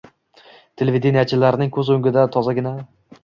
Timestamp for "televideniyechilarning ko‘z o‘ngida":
0.81-2.23